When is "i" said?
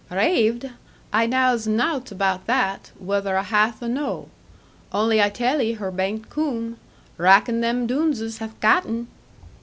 1.13-1.27, 5.21-5.29